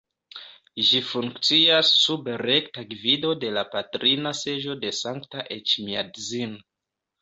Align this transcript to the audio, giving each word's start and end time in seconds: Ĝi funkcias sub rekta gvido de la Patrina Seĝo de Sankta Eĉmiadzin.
Ĝi 0.87 1.01
funkcias 1.09 1.91
sub 2.05 2.33
rekta 2.45 2.87
gvido 2.95 3.37
de 3.45 3.55
la 3.61 3.67
Patrina 3.77 4.35
Seĝo 4.43 4.81
de 4.85 4.97
Sankta 5.05 5.49
Eĉmiadzin. 5.63 6.63